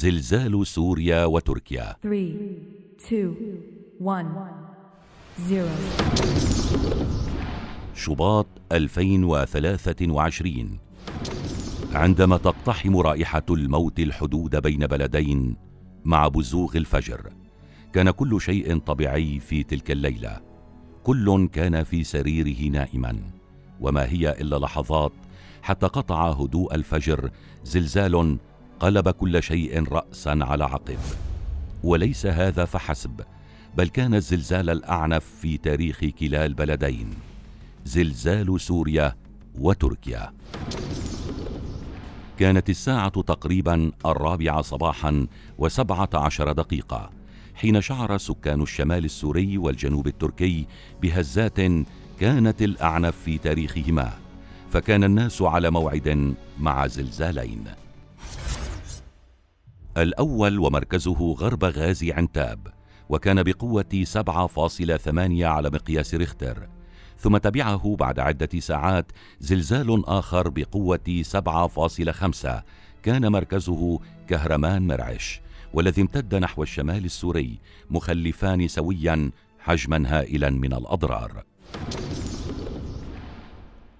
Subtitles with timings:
[0.00, 1.96] زلزال سوريا وتركيا.
[2.02, 2.34] 3,
[3.06, 3.34] 2,
[4.00, 4.26] 1,
[5.48, 5.68] 0.
[7.94, 10.78] شباط 2023
[11.92, 15.56] عندما تقتحم رائحة الموت الحدود بين بلدين
[16.04, 17.32] مع بزوغ الفجر
[17.92, 20.40] كان كل شيء طبيعي في تلك الليلة.
[21.02, 23.16] كل كان في سريره نائما
[23.80, 25.12] وما هي إلا لحظات
[25.62, 27.30] حتى قطع هدوء الفجر
[27.64, 28.38] زلزال
[28.80, 30.98] قلب كل شيء رأسا على عقب.
[31.84, 33.20] وليس هذا فحسب
[33.76, 37.10] بل كان الزلزال الأعنف في تاريخ كلا البلدين.
[37.84, 39.16] زلزال سوريا
[39.58, 40.32] وتركيا.
[42.38, 45.26] كانت الساعة تقريبا الرابعة صباحا
[45.58, 47.10] وسبعة عشر دقيقة
[47.54, 50.66] حين شعر سكان الشمال السوري والجنوب التركي
[51.02, 51.60] بهزات
[52.20, 54.12] كانت الأعنف في تاريخهما
[54.70, 57.64] فكان الناس على موعد مع زلزالين.
[59.96, 62.68] الأول ومركزه غرب غازي عنتاب
[63.08, 65.08] وكان بقوة 7.8
[65.42, 66.68] على مقياس ريختر
[67.18, 72.48] ثم تبعه بعد عدة ساعات زلزال آخر بقوة 7.5
[73.02, 75.40] كان مركزه كهرمان مرعش
[75.74, 77.58] والذي امتد نحو الشمال السوري
[77.90, 81.44] مخلفان سويا حجما هائلا من الأضرار.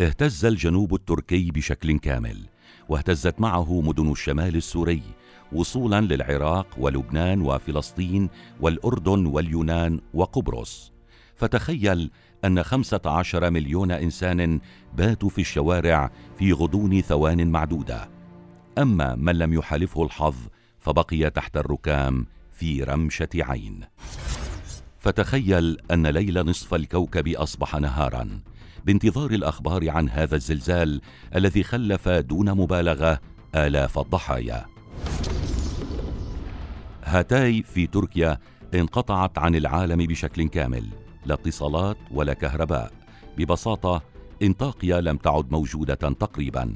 [0.00, 2.46] اهتز الجنوب التركي بشكل كامل
[2.88, 5.02] واهتزت معه مدن الشمال السوري
[5.52, 8.28] وصولا للعراق ولبنان وفلسطين
[8.60, 10.92] والأردن واليونان وقبرص.
[11.34, 12.10] فتخيل
[12.44, 14.60] أن خمسة عشر مليون إنسان
[14.96, 18.08] باتوا في الشوارع في غضون ثوان معدودة.
[18.78, 20.36] أما من لم يحالفه الحظ
[20.78, 23.80] فبقي تحت الركام في رمشة عين.
[24.98, 28.40] فتخيل أن ليل نصف الكوكب أصبح نهارا.
[28.84, 31.00] بانتظار الأخبار عن هذا الزلزال
[31.34, 33.20] الذي خلف دون مبالغة
[33.54, 34.75] آلاف الضحايا.
[37.06, 38.38] هاتاي في تركيا
[38.74, 40.88] انقطعت عن العالم بشكل كامل
[41.26, 42.92] لا اتصالات ولا كهرباء.
[43.38, 44.02] ببساطة
[44.42, 46.74] إنطاقيا لم تعد موجودة تقريبا.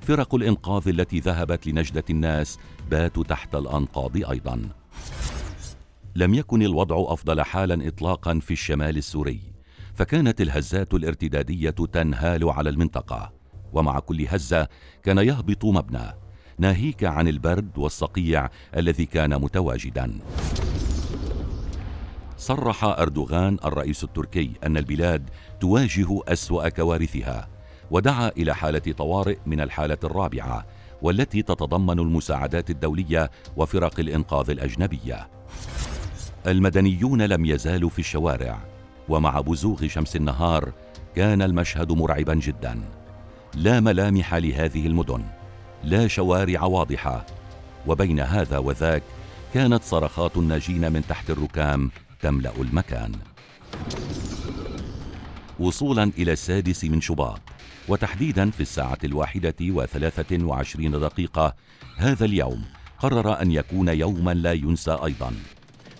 [0.00, 2.58] فرق الإنقاذ التي ذهبت لنجدة الناس
[2.90, 4.68] باتوا تحت الأنقاض أيضا.
[6.14, 9.40] لم يكن الوضع أفضل حالا اطلاقا في الشمال السوري
[9.94, 13.32] فكانت الهزات الارتدادية تنهال على المنطقة.
[13.72, 14.68] ومع كل هزة
[15.02, 16.29] كان يهبط مبنى.
[16.60, 20.18] ناهيك عن البرد والصقيع الذي كان متواجدا.
[22.36, 27.48] صرح أردوغان الرئيس التركي أن البلاد تواجه أسوأ كوارثها
[27.90, 30.66] ودعا إلى حالة طوارئ من الحالة الرابعة
[31.02, 35.28] والتي تتضمن المساعدات الدولية وفرق الإنقاذ الأجنبية.
[36.46, 38.58] المدنيون لم يزالوا في الشوارع
[39.08, 40.72] ومع بزوغ شمس النهار
[41.16, 42.80] كان المشهد مرعبا جدا.
[43.54, 45.39] لا ملامح لهذه المدن.
[45.84, 47.26] لا شوارع واضحة.
[47.86, 49.02] وبين هذا وذاك
[49.54, 51.90] كانت صرخات الناجين من تحت الركام
[52.22, 53.12] تملأ المكان.
[55.58, 57.40] وصولا إلى السادس من شباط.
[57.88, 61.54] وتحديدا في الساعة الواحدة وثلاثة وعشرين دقيقة
[61.96, 62.64] هذا اليوم
[62.98, 65.34] قرر أن يكون يوما لا ينسى أيضا.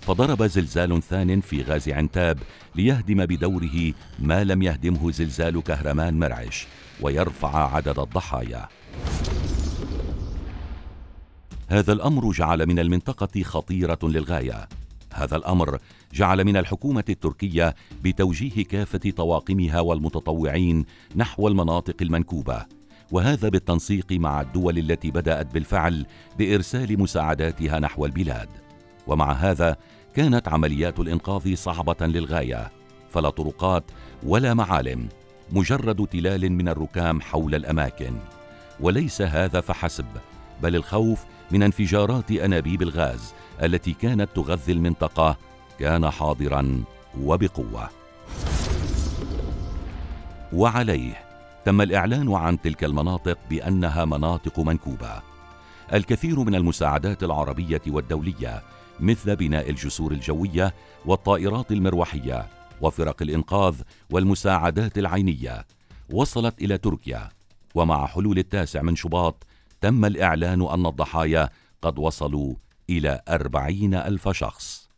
[0.00, 2.38] فضرب زلزال ثان في غاز عنتاب
[2.74, 6.66] ليهدم بدوره ما لم يهدمه زلزال كهرمان مرعش
[7.00, 8.68] ويرفع عدد الضحايا.
[11.70, 14.68] هذا الأمر جعل من المنطقة خطيرة للغاية.
[15.12, 15.78] هذا الأمر
[16.12, 20.84] جعل من الحكومة التركية بتوجيه كافة طواقمها والمتطوعين
[21.16, 22.66] نحو المناطق المنكوبة.
[23.10, 26.06] وهذا بالتنسيق مع الدول التي بدأت بالفعل
[26.38, 28.48] بإرسال مساعداتها نحو البلاد.
[29.06, 29.76] ومع هذا
[30.14, 32.70] كانت عمليات الإنقاذ صعبة للغاية.
[33.10, 33.84] فلا طرقات
[34.22, 35.08] ولا معالم
[35.52, 38.12] مجرد تلال من الركام حول الأماكن.
[38.80, 40.06] وليس هذا فحسب
[40.62, 45.36] بل الخوف من انفجارات أنابيب الغاز التي كانت تغذي المنطقة
[45.78, 46.84] كان حاضرا
[47.20, 47.88] وبقوة.
[50.52, 51.24] وعليه
[51.64, 55.22] تم الإعلان عن تلك المناطق بأنها مناطق منكوبة.
[55.92, 58.62] الكثير من المساعدات العربية والدولية
[59.00, 60.74] مثل بناء الجسور الجوية
[61.06, 62.46] والطائرات المروحية
[62.80, 63.80] وفرق الإنقاذ
[64.10, 65.66] والمساعدات العينية
[66.12, 67.28] وصلت إلى تركيا
[67.74, 69.46] ومع حلول التاسع من شباط
[69.80, 71.48] تم الإعلان أن الضحايا
[71.82, 72.54] قد وصلوا
[72.90, 74.88] إلى أربعين ألف شخص.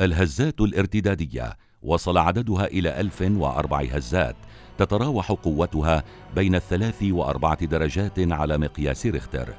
[0.00, 4.36] الهزات الارتدادية وصل عددها إلى ألف وأربع هزات
[4.78, 9.54] تتراوح قوتها بين الثلاث وأربعة درجات على مقياس ريختر.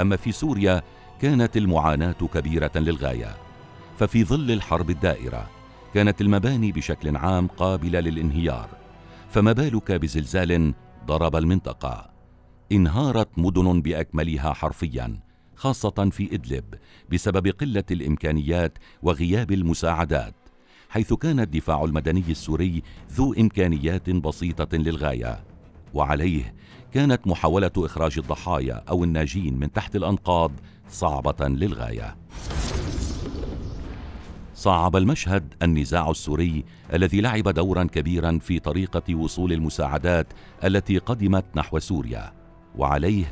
[0.00, 0.82] أما في سوريا
[1.20, 3.36] كانت المعاناة كبيرة للغاية.
[3.98, 5.50] ففي ظل الحرب الدائرة
[5.94, 8.68] كانت المباني بشكل عام قابلة للانهيار.
[9.30, 10.74] فما بالك بزلزال
[11.06, 12.10] ضرب المنطقة.
[12.72, 15.20] انهارت مدن بأكملها حرفيا
[15.56, 16.64] خاصة في إدلب
[17.12, 20.34] بسبب قلة الإمكانيات وغياب المساعدات
[20.88, 25.44] حيث كان الدفاع المدني السوري ذو إمكانيات بسيطة للغاية.
[25.94, 26.54] وعليه
[26.92, 30.52] كانت محاولة إخراج الضحايا أو الناجين من تحت الأنقاض
[30.88, 32.16] صعبة للغاية.
[34.54, 40.26] صعب المشهد النزاع السوري الذي لعب دورا كبيرا في طريقة وصول المساعدات
[40.64, 42.32] التي قدمت نحو سوريا.
[42.76, 43.24] وعليه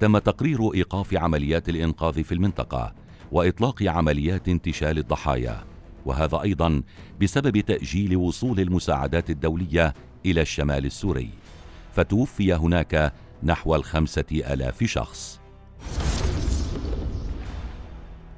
[0.00, 2.94] تم تقرير إيقاف عمليات الإنقاذ في المنطقة
[3.32, 5.64] وإطلاق عمليات انتشال الضحايا.
[6.06, 6.82] وهذا أيضا
[7.20, 9.94] بسبب تأجيل وصول المساعدات الدولية
[10.26, 11.30] إلى الشمال السوري.
[11.94, 13.12] فتوفي هناك
[13.42, 15.40] نحو الخمسة آلاف شخص.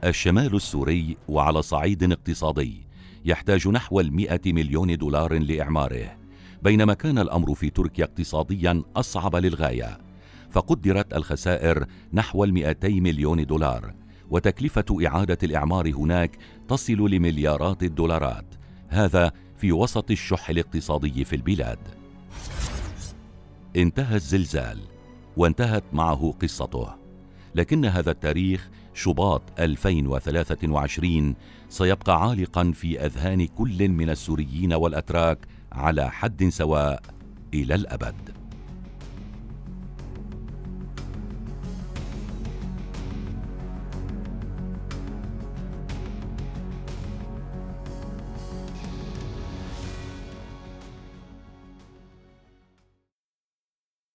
[0.04, 2.86] الشمال السوري وعلى صعيد اقتصادي
[3.24, 6.18] يحتاج نحو المئة مليون دولار لإعماره
[6.62, 9.98] بينما كان الأمر في تركيا اقتصاديا أصعب للغاية
[10.50, 13.94] فقدرت الخسائر نحو المئتي مليون دولار
[14.30, 18.54] وتكلفة إعادة الإعمار هناك تصل لمليارات الدولارات
[18.88, 21.78] هذا في وسط الشح الاقتصادي في البلاد.
[23.76, 24.78] انتهى الزلزال
[25.36, 26.94] وانتهت معه قصته
[27.54, 31.34] لكن هذا التاريخ شباط 2023
[31.68, 35.38] سيبقى عالقا في أذهان كل من السوريين والأتراك
[35.72, 37.02] على حد سواء
[37.54, 38.14] إلى الأبد.